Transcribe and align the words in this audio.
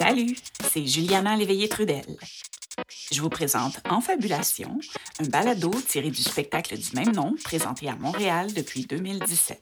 Salut, 0.00 0.34
c'est 0.72 0.86
Juliana 0.86 1.36
Léveillé-Trudel. 1.36 2.16
Je 3.12 3.20
vous 3.20 3.28
présente 3.28 3.80
En 3.86 4.00
Fabulation, 4.00 4.80
un 5.18 5.26
balado 5.26 5.70
tiré 5.86 6.08
du 6.08 6.22
spectacle 6.22 6.78
du 6.78 6.88
même 6.94 7.12
nom 7.12 7.34
présenté 7.44 7.86
à 7.86 7.96
Montréal 7.96 8.50
depuis 8.54 8.86
2017. 8.86 9.60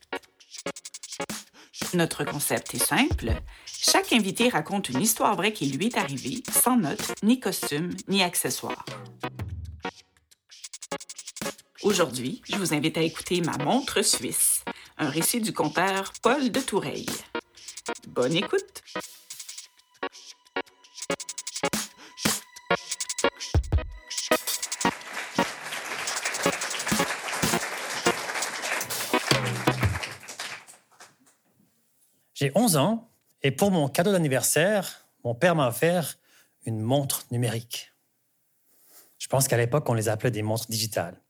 Notre 1.95 2.23
concept 2.23 2.73
est 2.73 2.79
simple. 2.79 3.33
Chaque 3.67 4.13
invité 4.13 4.49
raconte 4.49 4.91
une 4.91 5.01
histoire 5.01 5.35
vraie 5.35 5.53
qui 5.53 5.67
lui 5.73 5.87
est 5.87 5.99
arrivée, 5.99 6.45
sans 6.53 6.77
notes, 6.77 7.15
ni 7.25 7.41
costume, 7.41 7.91
ni 8.07 8.23
accessoires. 8.23 8.87
Aujourd'hui, 11.83 12.43
je 12.49 12.55
vous 12.55 12.75
invite 12.75 12.97
à 12.97 13.03
écouter 13.03 13.41
Ma 13.41 13.59
montre 13.59 14.03
suisse, 14.03 14.63
un 14.99 15.11
récit 15.11 15.41
du 15.41 15.53
conteur 15.53 16.13
Paul 16.23 16.53
de 16.53 16.61
Toureille. 16.61 17.09
Bonne 18.07 18.37
écoute! 18.37 18.78
J'ai 32.49 32.53
11 32.55 32.79
ans 32.79 33.11
et 33.43 33.51
pour 33.51 33.71
mon 33.71 33.89
cadeau 33.89 34.11
d'anniversaire, 34.11 35.07
mon 35.23 35.35
père 35.35 35.55
m'a 35.55 35.69
offert 35.69 36.17
une 36.65 36.81
montre 36.81 37.27
numérique. 37.31 37.93
Je 39.19 39.27
pense 39.27 39.49
qu'à 39.49 39.59
l'époque, 39.59 39.87
on 39.91 39.93
les 39.93 40.09
appelait 40.09 40.31
des 40.31 40.41
montres 40.41 40.71
digitales. 40.71 41.21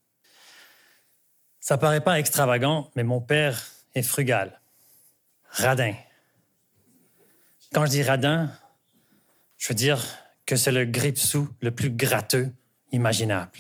Ça 1.59 1.77
paraît 1.77 2.03
pas 2.03 2.21
extravagant, 2.21 2.93
mais 2.95 3.03
mon 3.03 3.21
père 3.21 3.67
est 3.97 4.05
frugal, 4.05 4.61
radin. 5.51 5.95
Quand 7.73 7.85
je 7.85 7.91
dis 7.91 8.05
radin, 8.05 8.53
je 9.57 9.71
veux 9.71 9.75
dire 9.75 10.01
que 10.47 10.55
c'est 10.55 10.71
le 10.71 10.85
grippe-sous 10.85 11.49
le 11.61 11.73
plus 11.73 11.91
gratteux 11.91 12.53
imaginable. 12.93 13.59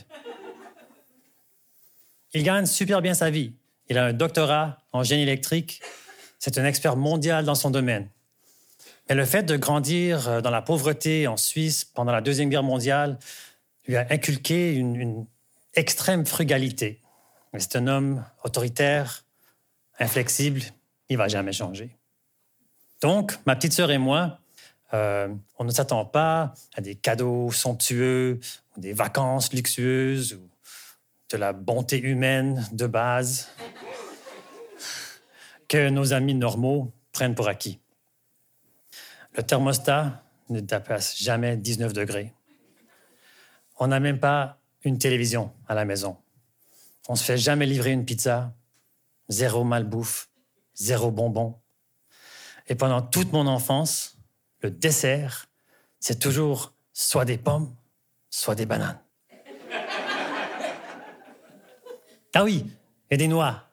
Il 2.34 2.44
gagne 2.44 2.66
super 2.66 3.02
bien 3.02 3.14
sa 3.14 3.30
vie. 3.30 3.56
Il 3.88 3.98
a 3.98 4.04
un 4.04 4.12
doctorat 4.12 4.78
en 4.92 5.02
génie 5.02 5.22
électrique 5.22 5.82
c'est 6.38 6.58
un 6.58 6.64
expert 6.64 6.96
mondial 6.96 7.44
dans 7.44 7.54
son 7.54 7.70
domaine. 7.70 8.08
Mais 9.08 9.14
le 9.14 9.24
fait 9.24 9.42
de 9.42 9.56
grandir 9.56 10.28
euh, 10.28 10.40
dans 10.40 10.50
la 10.50 10.62
pauvreté 10.62 11.26
en 11.26 11.36
Suisse 11.36 11.84
pendant 11.84 12.12
la 12.12 12.20
Deuxième 12.20 12.50
Guerre 12.50 12.62
mondiale 12.62 13.18
lui 13.86 13.96
a 13.96 14.06
inculqué 14.10 14.74
une, 14.74 15.26
extrême 15.74 16.26
frugalité. 16.26 17.00
C'est 17.56 17.76
un 17.76 17.86
homme 17.86 18.24
autoritaire, 18.42 19.24
inflexible, 20.00 20.60
il 21.08 21.16
va 21.16 21.28
jamais 21.28 21.52
changer. 21.52 21.96
Donc, 23.00 23.38
ma 23.46 23.54
petite 23.54 23.74
sœur 23.74 23.90
et 23.92 23.98
moi, 23.98 24.40
euh, 24.92 25.28
on 25.58 25.64
ne 25.64 25.70
s'attend 25.70 26.04
pas 26.04 26.54
à 26.74 26.80
des 26.80 26.96
cadeaux 26.96 27.52
somptueux, 27.52 28.40
ou 28.76 28.80
des 28.80 28.92
vacances 28.92 29.52
luxueuses, 29.52 30.34
ou 30.34 30.48
de 31.30 31.36
la 31.36 31.52
bonté 31.52 32.00
humaine 32.00 32.66
de 32.72 32.86
base 32.86 33.48
que 35.68 35.90
nos 35.90 36.12
amis 36.12 36.34
normaux 36.34 36.92
prennent 37.12 37.34
pour 37.34 37.48
acquis. 37.48 37.78
Le 39.36 39.42
thermostat 39.42 40.24
ne 40.48 40.60
dépasse 40.60 41.18
jamais 41.18 41.56
19 41.56 41.92
degrés. 41.92 42.32
On 43.78 43.88
n'a 43.88 44.00
même 44.00 44.18
pas 44.18 44.58
une 44.82 44.98
télévision 44.98 45.52
à 45.68 45.74
la 45.74 45.84
maison. 45.84 46.16
On 47.08 47.14
se 47.14 47.24
fait 47.24 47.38
jamais 47.38 47.66
livrer 47.66 47.92
une 47.92 48.04
pizza, 48.04 48.52
zéro 49.28 49.62
malbouffe, 49.62 50.30
zéro 50.74 51.10
bonbon. 51.10 51.58
Et 52.66 52.74
pendant 52.74 53.02
toute 53.02 53.32
mon 53.32 53.46
enfance, 53.46 54.18
le 54.60 54.70
dessert, 54.70 55.46
c'est 56.00 56.18
toujours 56.18 56.72
soit 56.92 57.24
des 57.24 57.38
pommes, 57.38 57.74
soit 58.30 58.54
des 58.54 58.66
bananes. 58.66 59.00
Ah 62.34 62.44
oui, 62.44 62.66
et 63.10 63.16
des 63.16 63.28
noix 63.28 63.67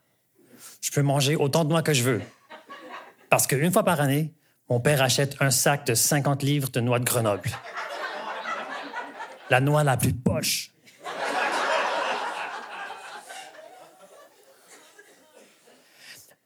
je 0.85 0.91
peux 0.91 1.01
manger 1.01 1.35
autant 1.35 1.63
de 1.63 1.69
noix 1.69 1.81
que 1.81 1.93
je 1.93 2.03
veux. 2.03 2.21
Parce 3.31 3.47
qu'une 3.47 3.71
fois 3.71 3.81
par 3.81 3.99
année, 4.01 4.31
mon 4.69 4.79
père 4.79 5.01
achète 5.01 5.35
un 5.39 5.49
sac 5.49 5.83
de 5.87 5.95
50 5.95 6.43
livres 6.43 6.69
de 6.69 6.79
noix 6.79 6.99
de 6.99 7.03
Grenoble. 7.03 7.49
La 9.49 9.61
noix 9.61 9.83
la 9.83 9.97
plus 9.97 10.13
poche. 10.13 10.69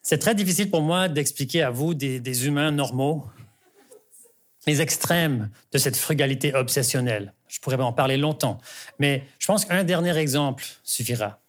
C'est 0.01 0.19
très 0.19 0.35
difficile 0.35 0.71
pour 0.71 0.83
moi 0.83 1.09
d'expliquer 1.09 1.61
à 1.61 1.69
vous, 1.69 1.93
des, 1.93 2.47
humains 2.47 2.71
normaux, 2.71 3.25
les 4.65 4.81
extrêmes 4.81 5.49
de 5.73 5.77
cette 5.77 5.97
frugalité 5.97 6.55
obsessionnelle. 6.55 7.33
Je 7.49 7.59
pourrais 7.59 7.75
en 7.75 7.91
parler 7.91 8.15
longtemps, 8.15 8.57
mais 8.99 9.25
je 9.37 9.47
pense 9.47 9.65
qu'un 9.65 9.83
dernier 9.83 10.17
exemple 10.17 10.63
suffira. 10.83 11.41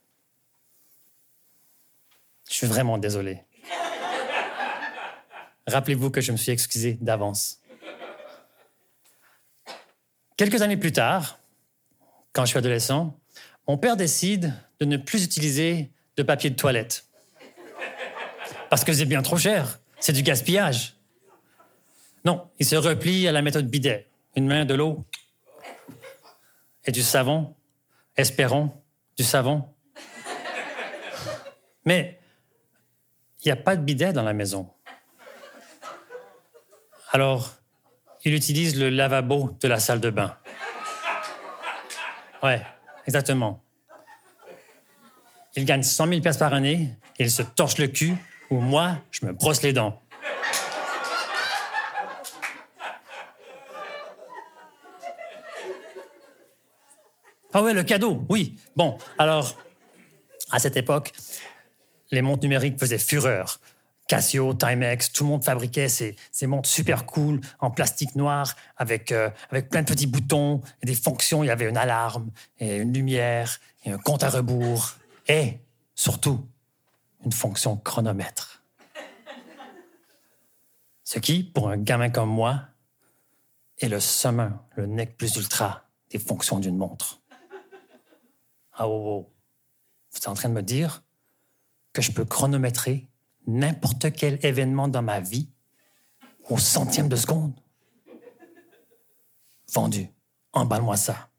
Je 2.50 2.56
suis 2.56 2.66
vraiment 2.66 2.98
désolé. 2.98 3.44
Rappelez-vous 5.68 6.10
que 6.10 6.20
je 6.20 6.32
me 6.32 6.36
suis 6.36 6.50
excusé 6.50 6.98
d'avance. 7.00 7.60
Quelques 10.36 10.60
années 10.60 10.76
plus 10.76 10.90
tard, 10.90 11.38
quand 12.32 12.44
je 12.44 12.50
suis 12.50 12.58
adolescent, 12.58 13.16
mon 13.68 13.78
père 13.78 13.96
décide 13.96 14.52
de 14.80 14.84
ne 14.84 14.96
plus 14.96 15.24
utiliser 15.24 15.92
de 16.16 16.24
papier 16.24 16.50
de 16.50 16.56
toilette. 16.56 17.06
Parce 18.68 18.82
que 18.82 18.92
c'est 18.92 19.04
bien 19.04 19.22
trop 19.22 19.38
cher. 19.38 19.78
C'est 20.00 20.12
du 20.12 20.22
gaspillage. 20.22 20.96
Non, 22.24 22.48
il 22.58 22.66
se 22.66 22.74
replie 22.74 23.28
à 23.28 23.32
la 23.32 23.42
méthode 23.42 23.68
bidet. 23.68 24.08
Une 24.34 24.46
main, 24.46 24.64
de 24.64 24.74
l'eau 24.74 25.04
et 26.84 26.90
du 26.90 27.02
savon. 27.02 27.54
Espérons, 28.16 28.72
du 29.16 29.22
savon. 29.22 29.68
Mais 31.84 32.19
il 33.42 33.48
n'y 33.48 33.52
a 33.52 33.56
pas 33.56 33.76
de 33.76 33.82
bidet 33.82 34.12
dans 34.12 34.22
la 34.22 34.32
maison. 34.32 34.70
Alors, 37.12 37.54
il 38.24 38.34
utilise 38.34 38.78
le 38.78 38.90
lavabo 38.90 39.56
de 39.60 39.68
la 39.68 39.80
salle 39.80 40.00
de 40.00 40.10
bain. 40.10 40.36
Ouais, 42.42 42.62
exactement. 43.06 43.62
Il 45.56 45.64
gagne 45.64 45.82
100 45.82 46.06
000 46.06 46.20
pièces 46.20 46.36
par 46.36 46.54
année 46.54 46.96
il 47.20 47.30
se 47.30 47.42
torche 47.42 47.76
le 47.76 47.86
cul 47.86 48.16
ou 48.50 48.60
moi, 48.60 48.96
je 49.10 49.26
me 49.26 49.32
brosse 49.32 49.62
les 49.62 49.74
dents. 49.74 50.02
Ah 57.52 57.62
ouais, 57.62 57.74
le 57.74 57.82
cadeau, 57.82 58.24
oui. 58.28 58.58
Bon, 58.74 58.96
alors, 59.18 59.54
à 60.50 60.58
cette 60.58 60.76
époque, 60.76 61.12
les 62.10 62.22
montres 62.22 62.42
numériques 62.42 62.78
faisaient 62.78 62.98
fureur. 62.98 63.60
Casio, 64.08 64.54
Timex, 64.54 65.12
tout 65.12 65.22
le 65.22 65.30
monde 65.30 65.44
fabriquait 65.44 65.88
ces, 65.88 66.16
montres 66.42 66.68
super 66.68 67.06
cool 67.06 67.40
en 67.60 67.70
plastique 67.70 68.16
noir 68.16 68.56
avec, 68.76 69.12
euh, 69.12 69.30
avec 69.50 69.68
plein 69.68 69.82
de 69.82 69.86
petits 69.86 70.08
boutons 70.08 70.62
et 70.82 70.86
des 70.86 70.96
fonctions. 70.96 71.44
Il 71.44 71.46
y 71.46 71.50
avait 71.50 71.68
une 71.68 71.76
alarme 71.76 72.30
et 72.58 72.78
une 72.78 72.92
lumière 72.92 73.60
et 73.84 73.92
un 73.92 73.98
compte 73.98 74.24
à 74.24 74.30
rebours 74.30 74.94
et 75.28 75.58
surtout 75.94 76.44
une 77.24 77.30
fonction 77.30 77.76
chronomètre. 77.76 78.64
Ce 81.04 81.20
qui, 81.20 81.44
pour 81.44 81.70
un 81.70 81.76
gamin 81.76 82.10
comme 82.10 82.30
moi, 82.30 82.62
est 83.78 83.88
le 83.88 84.00
summum, 84.00 84.58
le 84.74 84.86
nec 84.86 85.16
plus 85.16 85.36
ultra 85.36 85.84
des 86.10 86.18
fonctions 86.18 86.58
d'une 86.58 86.76
montre. 86.76 87.20
Ah 88.74 88.88
oh, 88.88 89.04
oh. 89.06 89.32
Vous 90.10 90.16
êtes 90.16 90.28
en 90.28 90.34
train 90.34 90.48
de 90.48 90.54
me 90.54 90.62
dire 90.62 91.02
que 91.92 92.02
je 92.02 92.12
peux 92.12 92.24
chronométrer 92.24 93.08
n'importe 93.46 94.12
quel 94.12 94.38
événement 94.44 94.88
dans 94.88 95.02
ma 95.02 95.20
vie 95.20 95.48
au 96.48 96.58
centième 96.58 97.08
de 97.08 97.16
seconde. 97.16 97.54
Vendu. 99.72 100.08
Emballe-moi 100.52 100.96
ça. 100.96 101.30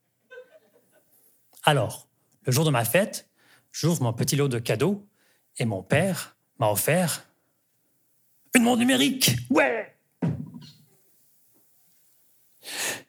Alors, 1.64 2.08
le 2.44 2.52
jour 2.52 2.66
de 2.66 2.70
ma 2.70 2.86
fête, 2.86 3.30
j'ouvre 3.72 4.04
mon 4.04 4.14
petit 4.14 4.36
lot 4.36 4.48
de 4.48 4.60
cadeaux 4.60 5.06
et 5.58 5.66
mon 5.66 5.84
père 5.84 6.38
m'a 6.60 6.70
offert 6.70 7.28
une 8.56 8.64
montre 8.64 8.80
numérique. 8.80 9.36
Ouais! 9.50 9.96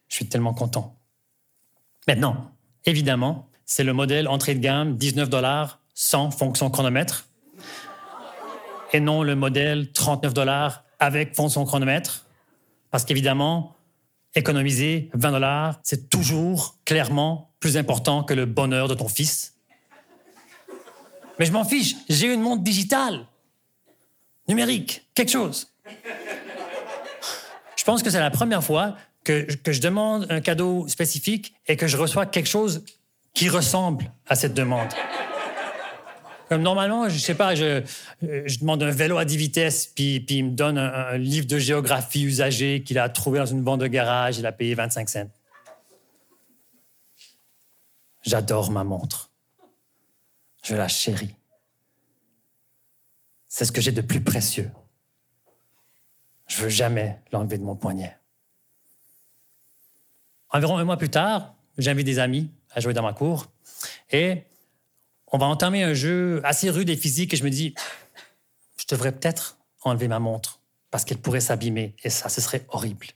Je 0.09 0.17
suis 0.17 0.29
tellement 0.29 0.55
content. 0.55 0.99
Maintenant, 2.07 2.53
évidemment, 2.85 3.49
c'est 3.65 3.85
le 3.85 3.93
modèle 3.93 4.29
entrée 4.29 4.55
de 4.55 4.61
gamme, 4.61 4.97
19 4.97 5.31
dollars, 5.31 5.81
sans 5.95 6.31
fonction 6.31 6.69
chronomètre 6.71 7.29
et 8.93 9.01
non 9.01 9.23
le 9.23 9.35
modèle 9.35 9.93
39 9.93 10.35
dollars 10.35 10.85
avec 10.99 11.35
fonction 11.35 11.65
chronomètre. 11.65 12.27
Parce 12.91 13.05
qu'évidemment, 13.05 13.75
économiser 14.35 15.11
20 15.15 15.33
dollars, 15.33 15.81
c'est 15.83 16.09
toujours 16.09 16.79
clairement 16.85 17.51
plus 17.61 17.77
important 17.77 18.23
que 18.23 18.35
le 18.35 18.47
bonheur 18.47 18.89
de 18.89 18.95
ton 18.95 19.09
fils. 19.09 19.55
Mais 21.39 21.47
je 21.47 21.53
m'en 21.53 21.65
fiche, 21.65 21.97
j'ai 22.09 22.33
une 22.33 22.41
montre 22.41 22.63
digitale, 22.63 23.27
numérique, 24.49 25.09
quelque 25.15 25.31
chose. 25.31 25.73
Je 27.77 27.85
pense 27.85 28.03
que 28.03 28.11
c'est 28.11 28.21
la 28.21 28.31
première 28.31 28.63
fois 28.63 28.97
que, 29.25 29.53
que 29.57 29.73
je 29.73 29.81
demande 29.81 30.27
un 30.31 30.41
cadeau 30.41 30.87
spécifique 30.89 31.55
et 31.67 31.77
que 31.77 31.87
je 31.87 31.97
reçois 31.97 32.27
quelque 32.27 32.49
chose 32.49 32.85
qui 33.35 33.49
ressemble 33.49 34.13
à 34.27 34.35
cette 34.35 34.55
demande. 34.55 34.89
Comme 36.53 36.61
normalement, 36.61 37.09
je 37.09 37.17
sais 37.17 37.35
pas, 37.35 37.55
je, 37.55 37.83
demande 38.61 38.83
un 38.83 38.91
vélo 38.91 39.17
à 39.17 39.25
10 39.25 39.39
vitesses, 39.39 39.87
puis, 39.87 40.17
il 40.29 40.45
me 40.45 40.51
donne 40.51 40.77
un, 40.77 40.93
un 40.93 41.17
livre 41.17 41.47
de 41.47 41.59
géographie 41.59 42.25
usagé 42.25 42.83
qu'il 42.83 42.99
a 42.99 43.09
trouvé 43.09 43.39
dans 43.39 43.47
une 43.47 43.63
bande 43.63 43.81
de 43.81 43.87
garage, 43.87 44.37
il 44.37 44.45
a 44.45 44.53
payé 44.53 44.75
25 44.75 45.09
cents. 45.09 45.31
J'adore 48.21 48.71
ma 48.71 48.85
montre. 48.85 49.31
Je 50.63 50.75
la 50.75 50.89
chéris. 50.89 51.35
C'est 53.49 53.65
ce 53.65 53.73
que 53.73 53.81
j'ai 53.81 53.93
de 53.93 54.03
plus 54.03 54.23
précieux. 54.23 54.71
Je 56.49 56.61
veux 56.61 56.69
jamais 56.69 57.19
l'enlever 57.33 57.57
de 57.57 57.65
mon 57.65 57.77
poignet. 57.77 58.15
Environ 60.51 60.77
un 60.77 60.85
mois 60.85 60.99
plus 60.99 61.09
tard, 61.09 61.55
j'invite 61.79 62.05
des 62.05 62.19
amis 62.19 62.51
à 62.73 62.81
jouer 62.81 62.93
dans 62.93 63.03
ma 63.03 63.15
cour 63.15 63.47
et 64.11 64.43
on 65.33 65.39
va 65.39 65.47
entamer 65.47 65.83
un 65.83 65.95
jeu 65.95 66.41
assez 66.45 66.71
rude 66.71 66.91
et 66.91 66.97
physique 66.97 67.33
et 67.33 67.37
je 67.37 67.45
me 67.45 67.51
dis, 67.51 67.75
je 68.77 68.85
devrais 68.89 69.13
peut-être 69.13 69.59
enlever 69.83 70.07
ma 70.07 70.19
montre 70.19 70.61
parce 70.91 71.05
qu'elle 71.05 71.19
pourrait 71.19 71.41
s'abîmer 71.41 71.97
et 72.05 72.11
ça, 72.11 72.29
ce 72.29 72.41
serait 72.43 72.67
horrible. 72.69 73.07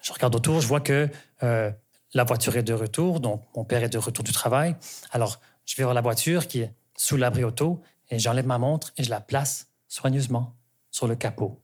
Je 0.00 0.12
regarde 0.12 0.34
autour, 0.34 0.60
je 0.60 0.66
vois 0.66 0.80
que 0.80 1.08
euh, 1.42 1.70
la 2.14 2.24
voiture 2.24 2.56
est 2.56 2.62
de 2.62 2.72
retour, 2.72 3.20
donc 3.20 3.44
mon 3.54 3.64
père 3.64 3.82
est 3.82 3.90
de 3.90 3.98
retour 3.98 4.24
du 4.24 4.32
travail. 4.32 4.74
Alors, 5.12 5.38
je 5.66 5.76
vais 5.76 5.82
voir 5.82 5.94
la 5.94 6.00
voiture 6.00 6.46
qui 6.46 6.60
est 6.60 6.72
sous 6.96 7.16
l'abri 7.16 7.44
auto 7.44 7.82
et 8.08 8.18
j'enlève 8.18 8.46
ma 8.46 8.58
montre 8.58 8.92
et 8.96 9.04
je 9.04 9.10
la 9.10 9.20
place 9.20 9.68
soigneusement 9.88 10.56
sur 10.90 11.06
le 11.06 11.14
capot, 11.14 11.60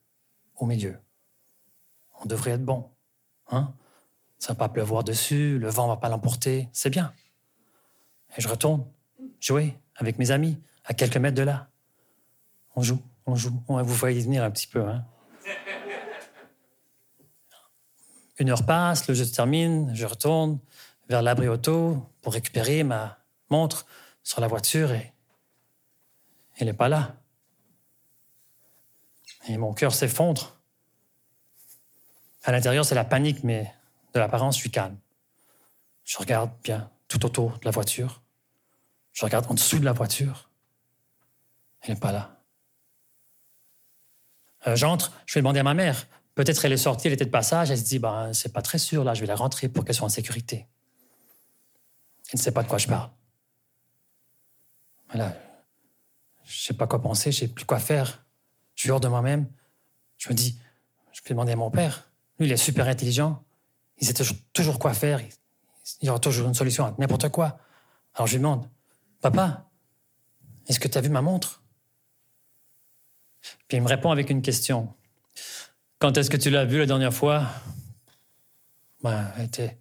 au 0.56 0.66
milieu. 0.66 0.98
On 2.20 2.26
devrait 2.26 2.50
être 2.50 2.64
bon. 2.64 2.90
Hein? 3.50 3.72
Ça 4.38 4.52
va 4.52 4.56
pas 4.56 4.68
pleuvoir 4.68 5.04
dessus, 5.04 5.58
le 5.58 5.70
vent 5.70 5.86
va 5.86 5.96
pas 5.96 6.10
l'emporter, 6.10 6.68
c'est 6.72 6.90
bien. 6.90 7.14
Et 8.36 8.40
je 8.40 8.48
retourne 8.48 8.84
jouer 9.40 9.76
avec 9.96 10.18
mes 10.18 10.30
amis 10.30 10.60
à 10.84 10.94
quelques 10.94 11.16
mètres 11.16 11.36
de 11.36 11.42
là. 11.42 11.68
On 12.74 12.82
joue, 12.82 13.00
on 13.26 13.34
joue. 13.34 13.62
On 13.68 13.82
vous 13.82 13.94
voyez 13.94 14.20
venir 14.20 14.42
un 14.42 14.50
petit 14.50 14.66
peu. 14.66 14.86
Hein? 14.86 15.04
Une 18.38 18.50
heure 18.50 18.64
passe, 18.64 19.06
le 19.08 19.14
jeu 19.14 19.24
se 19.24 19.34
termine, 19.34 19.94
je 19.94 20.06
retourne 20.06 20.58
vers 21.08 21.22
l'abri 21.22 21.48
auto 21.48 22.08
pour 22.22 22.32
récupérer 22.32 22.82
ma 22.82 23.18
montre 23.50 23.86
sur 24.22 24.40
la 24.40 24.48
voiture 24.48 24.92
et 24.92 25.12
elle 26.56 26.66
n'est 26.66 26.72
pas 26.72 26.88
là. 26.88 27.16
Et 29.48 29.56
mon 29.56 29.74
cœur 29.74 29.94
s'effondre. 29.94 30.56
À 32.44 32.52
l'intérieur, 32.52 32.84
c'est 32.84 32.94
la 32.94 33.04
panique, 33.04 33.44
mais 33.44 33.72
de 34.14 34.20
l'apparence, 34.20 34.56
je 34.56 34.60
suis 34.60 34.70
calme. 34.70 34.96
Je 36.04 36.18
regarde 36.18 36.50
bien 36.62 36.90
tout 37.08 37.24
autour 37.24 37.58
de 37.58 37.64
la 37.64 37.70
voiture. 37.70 38.21
Je 39.12 39.24
regarde 39.24 39.46
en 39.48 39.54
dessous 39.54 39.78
de 39.78 39.84
la 39.84 39.92
voiture. 39.92 40.48
Elle 41.82 41.94
n'est 41.94 42.00
pas 42.00 42.12
là. 42.12 42.40
Euh, 44.66 44.76
J'entre, 44.76 45.12
je 45.26 45.34
vais 45.34 45.40
demander 45.40 45.60
à 45.60 45.64
ma 45.64 45.74
mère. 45.74 46.06
Peut-être 46.34 46.64
elle 46.64 46.72
est 46.72 46.78
sortie, 46.78 47.08
elle 47.08 47.12
était 47.12 47.26
de 47.26 47.30
passage. 47.30 47.70
Elle 47.70 47.78
se 47.78 47.84
dit, 47.84 47.98
ben, 47.98 48.32
c'est 48.32 48.52
pas 48.52 48.62
très 48.62 48.78
sûr, 48.78 49.04
là, 49.04 49.14
je 49.14 49.20
vais 49.20 49.26
la 49.26 49.36
rentrer 49.36 49.68
pour 49.68 49.84
qu'elle 49.84 49.94
soit 49.94 50.06
en 50.06 50.10
sécurité. 50.10 50.66
Elle 52.32 52.38
ne 52.38 52.42
sait 52.42 52.52
pas 52.52 52.62
de 52.62 52.68
quoi 52.68 52.78
je 52.78 52.86
parle. 52.86 53.10
Voilà. 55.10 55.36
Je 56.44 56.60
sais 56.60 56.74
pas 56.74 56.86
quoi 56.86 57.02
penser, 57.02 57.32
je 57.32 57.40
sais 57.40 57.48
plus 57.48 57.66
quoi 57.66 57.78
faire. 57.78 58.24
Je 58.74 58.82
suis 58.82 58.90
hors 58.90 59.00
de 59.00 59.08
moi-même. 59.08 59.46
Je 60.16 60.30
me 60.30 60.34
dis, 60.34 60.58
je 61.12 61.20
vais 61.22 61.30
demander 61.30 61.52
à 61.52 61.56
mon 61.56 61.70
père. 61.70 62.08
Lui, 62.38 62.46
il 62.46 62.52
est 62.52 62.56
super 62.56 62.88
intelligent. 62.88 63.42
Il 63.98 64.06
sait 64.06 64.14
toujours, 64.14 64.36
toujours 64.52 64.78
quoi 64.78 64.94
faire. 64.94 65.20
Il 66.00 66.06
y 66.06 66.10
aura 66.10 66.18
toujours 66.18 66.48
une 66.48 66.54
solution 66.54 66.86
à 66.86 66.94
n'importe 66.98 67.28
quoi. 67.28 67.58
Alors 68.14 68.26
je 68.26 68.32
lui 68.32 68.38
demande, 68.38 68.68
Papa, 69.22 69.70
est-ce 70.66 70.80
que 70.80 70.88
tu 70.88 70.98
as 70.98 71.00
vu 71.00 71.08
ma 71.08 71.22
montre? 71.22 71.62
Puis 73.68 73.78
il 73.78 73.82
me 73.82 73.88
répond 73.88 74.10
avec 74.10 74.30
une 74.30 74.42
question. 74.42 74.92
Quand 76.00 76.16
est-ce 76.16 76.28
que 76.28 76.36
tu 76.36 76.50
l'as 76.50 76.64
vue 76.64 76.80
la 76.80 76.86
dernière 76.86 77.14
fois? 77.14 77.46
Ben, 79.00 79.32
Elle 79.36 79.44
était 79.44 79.78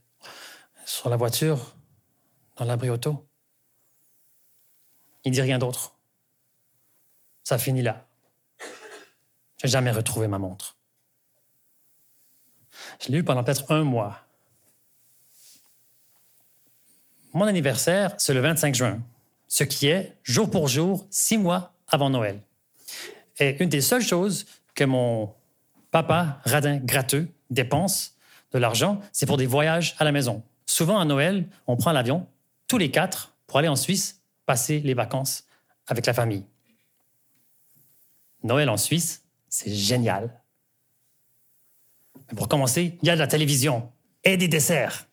sur 0.85 1.09
la 1.09 1.17
voiture, 1.17 1.75
dans 2.57 2.65
l'abri 2.65 2.91
auto. 2.91 3.27
Il 5.23 5.31
dit 5.31 5.41
rien 5.41 5.57
d'autre. 5.57 5.95
Ça 7.43 7.57
finit 7.57 7.81
là. 7.81 8.05
J'ai 9.57 9.69
jamais 9.69 9.91
retrouvé 9.91 10.27
ma 10.27 10.37
montre. 10.37 10.77
Je 12.99 13.11
l'ai 13.11 13.17
eu 13.17 13.23
pendant 13.23 13.43
peut-être 13.43 13.71
un 13.71 13.83
mois. 13.83 14.19
Mon 17.33 17.45
anniversaire, 17.45 18.13
c'est 18.19 18.35
le 18.35 18.41
25 18.41 18.75
juin, 18.75 19.01
ce 19.51 19.65
qui 19.65 19.87
est, 19.87 20.15
jour 20.23 20.49
pour 20.49 20.69
jour, 20.69 21.05
six 21.09 21.37
mois 21.37 21.73
avant 21.89 22.09
Noël. 22.09 22.41
Et 23.37 23.61
une 23.61 23.67
des 23.67 23.81
seules 23.81 24.01
choses 24.01 24.45
que 24.75 24.85
mon 24.85 25.33
papa, 25.91 26.39
radin 26.45 26.77
gratteux, 26.77 27.27
dépense 27.49 28.15
de 28.53 28.59
l'argent, 28.59 29.01
c'est 29.11 29.25
pour 29.25 29.35
des 29.35 29.47
voyages 29.47 29.93
à 29.99 30.05
la 30.05 30.13
maison. 30.13 30.41
Souvent 30.65 31.01
à 31.01 31.03
Noël, 31.03 31.49
on 31.67 31.75
prend 31.75 31.91
l'avion, 31.91 32.27
tous 32.69 32.77
les 32.77 32.91
quatre, 32.91 33.35
pour 33.45 33.59
aller 33.59 33.67
en 33.67 33.75
Suisse, 33.75 34.21
passer 34.45 34.79
les 34.79 34.93
vacances 34.93 35.43
avec 35.85 36.05
la 36.05 36.13
famille. 36.13 36.45
Noël 38.43 38.69
en 38.69 38.77
Suisse, 38.77 39.21
c'est 39.49 39.73
génial. 39.73 40.41
Mais 42.29 42.37
pour 42.37 42.47
commencer, 42.47 42.97
il 43.01 43.05
y 43.05 43.09
a 43.09 43.15
de 43.15 43.19
la 43.19 43.27
télévision 43.27 43.91
et 44.23 44.37
des 44.37 44.47
desserts. 44.47 45.07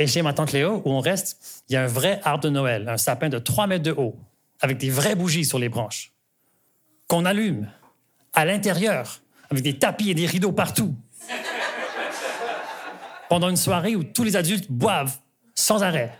Et 0.00 0.06
chez 0.06 0.22
ma 0.22 0.32
tante 0.32 0.52
Léo, 0.52 0.80
où 0.86 0.90
on 0.92 1.00
reste, 1.00 1.62
il 1.68 1.74
y 1.74 1.76
a 1.76 1.82
un 1.82 1.86
vrai 1.86 2.22
arbre 2.24 2.42
de 2.42 2.48
Noël, 2.48 2.88
un 2.88 2.96
sapin 2.96 3.28
de 3.28 3.38
3 3.38 3.66
mètres 3.66 3.82
de 3.82 3.92
haut, 3.92 4.16
avec 4.62 4.78
des 4.78 4.88
vraies 4.88 5.14
bougies 5.14 5.44
sur 5.44 5.58
les 5.58 5.68
branches, 5.68 6.14
qu'on 7.06 7.26
allume 7.26 7.70
à 8.32 8.46
l'intérieur, 8.46 9.20
avec 9.50 9.62
des 9.62 9.78
tapis 9.78 10.08
et 10.08 10.14
des 10.14 10.24
rideaux 10.24 10.52
partout. 10.52 10.94
Pendant 13.28 13.50
une 13.50 13.58
soirée 13.58 13.94
où 13.94 14.02
tous 14.02 14.24
les 14.24 14.36
adultes 14.36 14.72
boivent 14.72 15.18
sans 15.54 15.82
arrêt. 15.82 16.16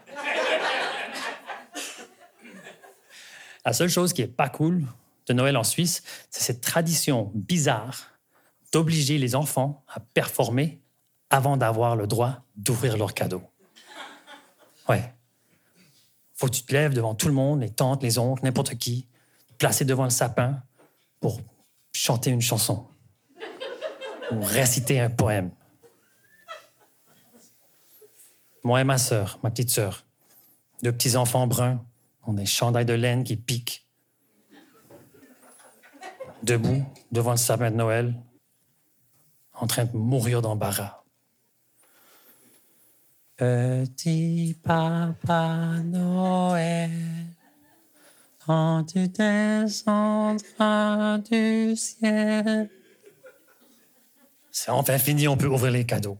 La 3.64 3.72
seule 3.72 3.88
chose 3.88 4.12
qui 4.12 4.20
est 4.20 4.26
pas 4.26 4.50
cool 4.50 4.84
de 5.26 5.32
Noël 5.32 5.56
en 5.56 5.64
Suisse, 5.64 6.02
c'est 6.28 6.42
cette 6.42 6.60
tradition 6.60 7.32
bizarre 7.34 8.10
d'obliger 8.74 9.16
les 9.16 9.34
enfants 9.34 9.82
à 9.88 10.00
performer 10.00 10.82
avant 11.30 11.56
d'avoir 11.56 11.96
le 11.96 12.06
droit 12.06 12.42
d'ouvrir 12.56 12.98
leurs 12.98 13.14
cadeaux. 13.14 13.49
Ouais. 14.90 15.14
Faut 16.34 16.48
que 16.48 16.52
tu 16.52 16.64
te 16.64 16.72
lèves 16.72 16.94
devant 16.94 17.14
tout 17.14 17.28
le 17.28 17.32
monde, 17.32 17.60
les 17.60 17.70
tantes, 17.70 18.02
les 18.02 18.18
oncles, 18.18 18.42
n'importe 18.42 18.74
qui, 18.74 19.06
te 19.46 19.52
placer 19.54 19.84
devant 19.84 20.02
le 20.02 20.10
sapin 20.10 20.60
pour 21.20 21.40
chanter 21.92 22.30
une 22.30 22.40
chanson 22.40 22.88
ou 24.32 24.42
réciter 24.42 24.98
un 24.98 25.08
poème. 25.08 25.52
Moi 28.64 28.80
et 28.80 28.84
ma 28.84 28.98
sœur, 28.98 29.38
ma 29.44 29.50
petite 29.50 29.70
sœur, 29.70 30.04
deux 30.82 30.90
petits 30.90 31.14
enfants 31.14 31.46
bruns, 31.46 31.84
ont 32.24 32.32
des 32.32 32.46
chandails 32.46 32.84
de 32.84 32.94
laine 32.94 33.22
qui 33.22 33.36
piquent. 33.36 33.86
Debout 36.42 36.84
devant 37.12 37.32
le 37.32 37.36
sapin 37.36 37.70
de 37.70 37.76
Noël, 37.76 38.20
en 39.54 39.68
train 39.68 39.84
de 39.84 39.96
mourir 39.96 40.42
d'embarras. 40.42 40.99
Petit 43.40 44.54
papa 44.62 45.76
Noël, 45.82 46.90
quand 48.44 48.84
tu 48.84 49.08
descendras 49.08 50.36
du 51.20 51.74
ciel. 51.74 52.68
C'est 54.50 54.70
enfin 54.70 54.98
fini, 54.98 55.26
on 55.26 55.38
peut 55.38 55.46
ouvrir 55.46 55.72
les 55.72 55.86
cadeaux. 55.86 56.18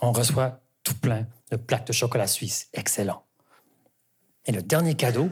On 0.00 0.12
reçoit 0.12 0.60
tout 0.84 0.94
plein 0.94 1.26
de 1.50 1.56
plaques 1.56 1.88
de 1.88 1.92
chocolat 1.92 2.28
suisse, 2.28 2.68
excellent. 2.72 3.24
Et 4.46 4.52
le 4.52 4.62
dernier 4.62 4.94
cadeau, 4.94 5.30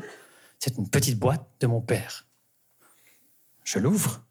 c'est 0.59 0.77
une 0.77 0.91
petite 0.91 1.21
boîte 1.21 1.47
de 1.61 1.69
mon 1.69 1.81
père. 1.81 2.27
Je 3.63 3.79
l'ouvre. 3.79 4.25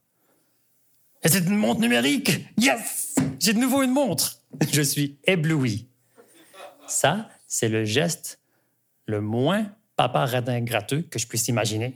Et 1.24 1.30
c'est 1.30 1.46
une 1.46 1.56
montre 1.56 1.80
numérique. 1.80 2.48
Yes! 2.58 3.16
J'ai 3.40 3.54
de 3.54 3.60
nouveau 3.60 3.82
une 3.82 3.92
montre. 3.92 4.42
Je 4.74 4.82
suis 4.82 5.18
ébloui. 5.24 5.88
Ça, 6.92 7.30
c'est 7.48 7.70
le 7.70 7.86
geste 7.86 8.38
le 9.06 9.22
moins 9.22 9.66
papa 9.96 10.26
radin 10.26 10.60
gratteux 10.60 11.04
que 11.04 11.20
je 11.20 11.26
puisse 11.26 11.48
imaginer. 11.48 11.96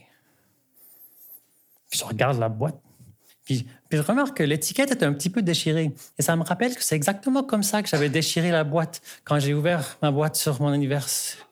Puis 1.90 2.00
je 2.00 2.06
regarde 2.06 2.40
la 2.40 2.48
boîte. 2.48 2.80
Puis, 3.44 3.68
je 3.92 4.00
remarque 4.00 4.38
que 4.38 4.44
l'étiquette 4.44 4.92
est 4.92 5.04
un 5.04 5.14
petit 5.14 5.30
peu 5.30 5.42
déchirée. 5.42 5.92
Et 6.18 6.22
ça 6.22 6.36
me 6.38 6.44
rappelle 6.44 6.76
que 6.76 6.84
c'est 6.84 6.96
exactement 6.96 7.44
comme 7.44 7.62
ça 7.62 7.84
que 7.84 7.90
j'avais 7.90 8.10
déchiré 8.10 8.52
la 8.52 8.64
boîte 8.64 9.02
quand 9.26 9.38
j'ai 9.38 9.54
ouvert 9.54 9.98
ma 10.02 10.12
boîte 10.12 10.38
sur 10.38 10.62
mon 10.62 10.70
anniversaire. 10.70 11.46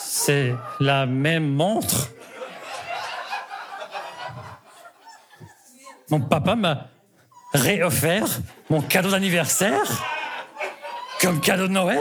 C'est 0.00 0.54
la 0.78 1.04
même 1.04 1.48
montre. 1.48 2.10
Mon 6.10 6.20
papa 6.20 6.54
m'a 6.54 6.88
réoffert 7.52 8.40
mon 8.70 8.82
cadeau 8.82 9.10
d'anniversaire 9.10 10.04
comme 11.20 11.40
cadeau 11.40 11.68
de 11.68 11.72
Noël. 11.72 12.00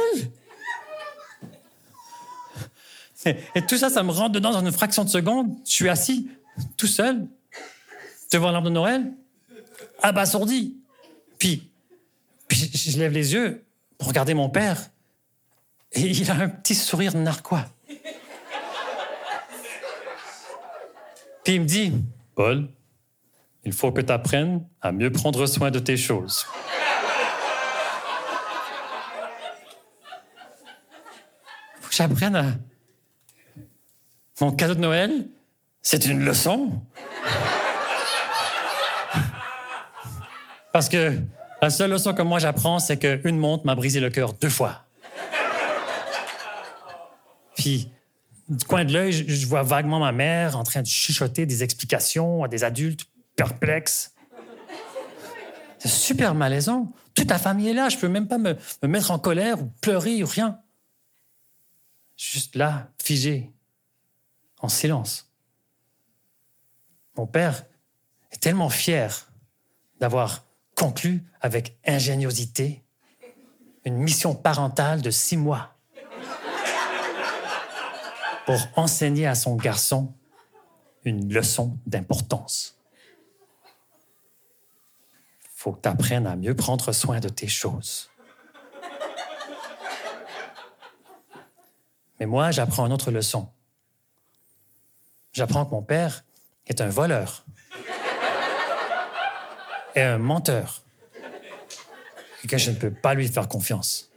Et, 3.55 3.61
tout 3.67 3.77
ça, 3.77 3.89
ça 3.89 4.03
me 4.03 4.11
rentre 4.11 4.33
dedans 4.33 4.51
dans 4.51 4.65
une 4.65 4.71
fraction 4.71 5.03
de 5.03 5.09
seconde. 5.09 5.53
Je 5.65 5.71
suis 5.71 5.89
assis, 5.89 6.29
tout 6.77 6.87
seul, 6.87 7.27
devant 8.31 8.51
l'arbre 8.51 8.69
de 8.69 8.73
Noël, 8.73 9.11
abasourdi. 10.01 10.77
Puis, 11.37 11.69
puis 12.47 12.71
je 12.73 12.91
je 12.91 12.97
lève 12.97 13.11
les 13.11 13.33
yeux 13.33 13.65
pour 13.97 14.07
regarder 14.07 14.33
mon 14.33 14.49
père. 14.49 14.89
Et 15.91 16.01
il 16.01 16.31
a 16.31 16.35
un 16.35 16.49
petit 16.49 16.75
sourire 16.75 17.15
narquois. 17.15 17.65
Puis 21.43 21.55
il 21.55 21.61
me 21.61 21.65
dit, 21.65 21.93
Paul, 22.35 22.69
il 23.67 23.73
faut 23.73 23.91
que 23.91 23.99
tu 23.99 24.13
apprennes 24.13 24.65
à 24.81 24.93
mieux 24.93 25.11
prendre 25.11 25.45
soin 25.45 25.71
de 25.71 25.79
tes 25.79 25.97
choses. 25.97 26.45
faut 31.81 31.89
que 31.89 31.95
j'apprenne 31.95 32.37
à... 32.37 32.45
Mon 34.39 34.53
cadeau 34.53 34.73
de 34.73 34.79
Noël, 34.79 35.27
c'est 35.81 36.05
une 36.05 36.23
leçon. 36.23 36.81
Parce 40.71 40.87
que 40.87 41.19
la 41.61 41.69
seule 41.69 41.91
leçon 41.91 42.13
que 42.13 42.21
moi 42.21 42.39
j'apprends, 42.39 42.79
c'est 42.79 42.97
qu'une 42.97 43.37
montre 43.37 43.65
m'a 43.65 43.75
brisé 43.75 43.99
le 43.99 44.09
cœur 44.09 44.31
deux 44.31 44.47
fois. 44.47 44.85
Puis, 47.57 47.91
du 48.47 48.63
coin 48.63 48.85
de 48.85 48.93
l'œil, 48.93 49.11
je 49.11 49.45
vois 49.45 49.63
vaguement 49.63 49.99
ma 49.99 50.13
mère 50.13 50.57
en 50.57 50.63
train 50.63 50.83
de 50.83 50.87
chuchoter 50.87 51.45
des 51.45 51.63
explications 51.63 52.45
à 52.45 52.47
des 52.47 52.63
adultes 52.63 53.07
perplexes. 53.37 54.13
C'est 55.79 55.87
super 55.87 56.35
malaisant. 56.35 56.91
Toute 57.13 57.29
la 57.29 57.39
famille 57.39 57.69
est 57.69 57.73
là. 57.73 57.87
Je 57.87 57.97
peux 57.97 58.09
même 58.09 58.27
pas 58.27 58.37
me, 58.37 58.57
me 58.83 58.87
mettre 58.87 59.11
en 59.11 59.19
colère 59.19 59.61
ou 59.61 59.67
pleurer 59.79 60.21
ou 60.21 60.27
rien. 60.27 60.59
Juste 62.17 62.55
là, 62.55 62.89
figé, 63.01 63.53
en 64.59 64.67
silence. 64.67 65.31
Mon 67.15 67.27
père 67.27 67.63
est 68.31 68.41
tellement 68.41 68.69
fier 68.69 69.31
d'avoir 69.99 70.43
conclu 70.75 71.23
avec 71.41 71.77
ingéniosité 71.85 72.83
une 73.85 73.97
mission 73.97 74.35
parentale 74.35 75.01
de 75.01 75.11
six 75.11 75.37
mois 75.37 75.75
pour 78.45 78.59
enseigner 78.75 79.27
à 79.27 79.35
son 79.35 79.55
garçon 79.55 80.13
une 81.03 81.33
leçon 81.33 81.77
d'importance. 81.85 82.76
Faut 85.67 85.73
que 85.73 85.81
tu 85.81 85.89
apprennes 85.89 86.27
à 86.27 86.37
mieux 86.37 86.55
prendre 86.55 86.93
soin 86.93 87.19
de 87.19 87.27
tes 87.27 87.49
choses. 87.49 88.09
Mais 92.21 92.25
moi, 92.25 92.51
j'apprends 92.51 92.85
une 92.85 92.93
autre 92.93 93.11
leçon. 93.11 93.49
J'apprends 95.33 95.65
que 95.65 95.71
mon 95.71 95.81
père 95.81 96.23
est 96.67 96.79
un 96.79 96.87
voleur 96.87 97.43
et 99.93 100.03
un 100.03 100.17
menteur 100.17 100.83
et 102.45 102.47
que 102.47 102.57
je 102.57 102.71
ne 102.71 102.77
peux 102.77 102.91
pas 102.91 103.13
lui 103.13 103.27
faire 103.27 103.49
confiance. 103.49 104.09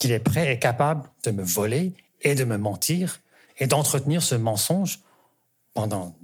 Qu'il 0.00 0.10
est 0.10 0.18
prêt 0.18 0.52
et 0.52 0.58
capable 0.58 1.08
de 1.22 1.30
me 1.30 1.44
voler 1.44 1.94
et 2.22 2.34
de 2.34 2.42
me 2.42 2.58
mentir 2.58 3.20
et 3.58 3.68
d'entretenir 3.68 4.20
ce 4.20 4.34
mensonge 4.34 4.98
pendant 5.74 6.16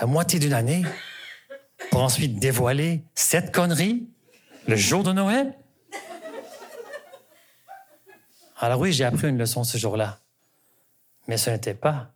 la 0.00 0.06
moitié 0.06 0.38
d'une 0.38 0.54
année 0.54 0.82
pour 1.90 2.02
ensuite 2.02 2.38
dévoiler 2.38 3.04
cette 3.14 3.54
connerie 3.54 4.08
le 4.66 4.76
jour 4.76 5.02
de 5.02 5.12
Noël. 5.12 5.58
Alors 8.56 8.80
oui, 8.80 8.92
j'ai 8.92 9.04
appris 9.04 9.28
une 9.28 9.38
leçon 9.38 9.62
ce 9.62 9.76
jour-là, 9.76 10.20
mais 11.28 11.36
ce 11.36 11.50
n'était 11.50 11.74
pas 11.74 12.12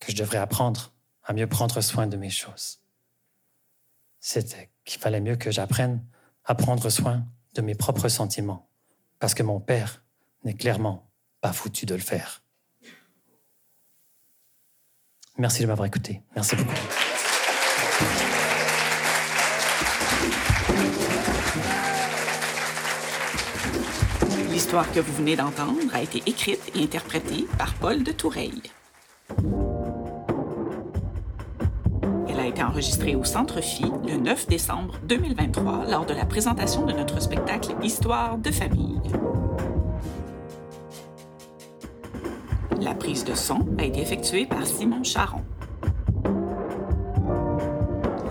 que 0.00 0.10
je 0.10 0.16
devrais 0.16 0.38
apprendre 0.38 0.92
à 1.24 1.32
mieux 1.32 1.46
prendre 1.46 1.80
soin 1.80 2.06
de 2.06 2.16
mes 2.16 2.30
choses. 2.30 2.80
C'était 4.20 4.70
qu'il 4.84 5.00
fallait 5.00 5.20
mieux 5.20 5.36
que 5.36 5.50
j'apprenne 5.50 6.04
à 6.44 6.54
prendre 6.54 6.90
soin 6.90 7.26
de 7.54 7.62
mes 7.62 7.74
propres 7.74 8.08
sentiments, 8.08 8.68
parce 9.18 9.34
que 9.34 9.42
mon 9.42 9.60
père 9.60 10.02
n'est 10.44 10.54
clairement 10.54 11.08
pas 11.40 11.52
foutu 11.52 11.86
de 11.86 11.94
le 11.94 12.00
faire. 12.00 12.43
Merci 15.36 15.62
de 15.62 15.66
m'avoir 15.66 15.86
écouté. 15.86 16.20
Merci 16.36 16.54
beaucoup. 16.54 16.70
L'histoire 24.50 24.90
que 24.92 25.00
vous 25.00 25.12
venez 25.14 25.34
d'entendre 25.34 25.80
a 25.92 26.02
été 26.02 26.22
écrite 26.26 26.60
et 26.76 26.82
interprétée 26.82 27.46
par 27.58 27.74
Paul 27.74 28.04
de 28.04 28.12
Toureille. 28.12 28.62
Elle 32.28 32.38
a 32.38 32.46
été 32.46 32.62
enregistrée 32.62 33.16
au 33.16 33.24
Centre 33.24 33.60
Phi 33.60 33.84
le 34.06 34.16
9 34.16 34.46
décembre 34.46 35.00
2023 35.02 35.86
lors 35.90 36.06
de 36.06 36.14
la 36.14 36.24
présentation 36.24 36.86
de 36.86 36.92
notre 36.92 37.20
spectacle 37.20 37.74
Histoire 37.82 38.38
de 38.38 38.52
famille. 38.52 39.00
La 42.80 42.94
prise 42.94 43.24
de 43.24 43.34
son 43.34 43.66
a 43.78 43.84
été 43.84 44.00
effectuée 44.00 44.46
par 44.46 44.66
Simon 44.66 45.02
Charon. 45.02 45.42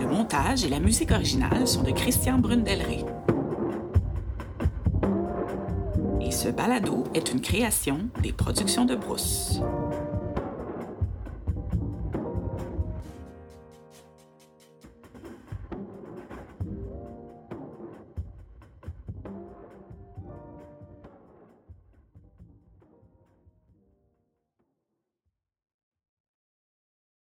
Le 0.00 0.06
montage 0.06 0.64
et 0.64 0.68
la 0.68 0.80
musique 0.80 1.10
originale 1.10 1.66
sont 1.66 1.82
de 1.82 1.90
Christian 1.90 2.38
Brundelray. 2.38 3.04
Et 6.20 6.30
ce 6.30 6.48
balado 6.48 7.04
est 7.14 7.32
une 7.32 7.40
création 7.40 8.08
des 8.22 8.32
productions 8.32 8.84
de 8.84 8.94
Brousse. 8.94 9.60